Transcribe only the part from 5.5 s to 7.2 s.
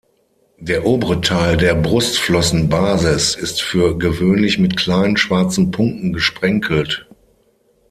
Punkten gesprenkelt.